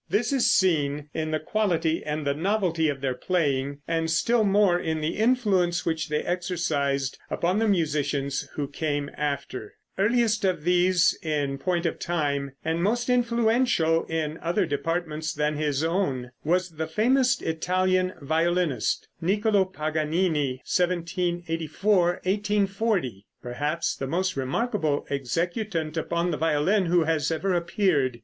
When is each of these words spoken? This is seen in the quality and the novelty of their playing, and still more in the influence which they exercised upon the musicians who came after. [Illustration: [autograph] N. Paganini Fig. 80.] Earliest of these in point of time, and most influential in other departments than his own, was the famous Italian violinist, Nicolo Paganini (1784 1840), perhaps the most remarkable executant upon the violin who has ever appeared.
This 0.09 0.33
is 0.33 0.51
seen 0.51 1.09
in 1.13 1.29
the 1.29 1.39
quality 1.39 2.03
and 2.03 2.25
the 2.25 2.33
novelty 2.33 2.89
of 2.89 3.01
their 3.01 3.13
playing, 3.13 3.81
and 3.87 4.09
still 4.09 4.43
more 4.43 4.79
in 4.79 4.99
the 4.99 5.15
influence 5.19 5.85
which 5.85 6.09
they 6.09 6.23
exercised 6.23 7.19
upon 7.29 7.59
the 7.59 7.67
musicians 7.67 8.49
who 8.55 8.67
came 8.67 9.11
after. 9.15 9.75
[Illustration: 9.99 9.99
[autograph] 9.99 9.99
N. 10.01 10.17
Paganini 10.17 10.17
Fig. 10.17 10.17
80.] 10.17 10.17
Earliest 10.17 10.45
of 10.45 10.63
these 10.63 11.19
in 11.21 11.57
point 11.59 11.85
of 11.85 11.99
time, 11.99 12.51
and 12.65 12.81
most 12.81 13.09
influential 13.11 14.05
in 14.05 14.39
other 14.41 14.65
departments 14.65 15.33
than 15.35 15.55
his 15.57 15.83
own, 15.83 16.31
was 16.43 16.71
the 16.77 16.87
famous 16.87 17.39
Italian 17.39 18.13
violinist, 18.21 19.07
Nicolo 19.21 19.65
Paganini 19.65 20.63
(1784 20.65 22.21
1840), 22.25 23.27
perhaps 23.43 23.95
the 23.95 24.07
most 24.07 24.35
remarkable 24.35 25.05
executant 25.11 25.95
upon 25.95 26.31
the 26.31 26.37
violin 26.37 26.87
who 26.87 27.03
has 27.03 27.29
ever 27.29 27.53
appeared. 27.53 28.19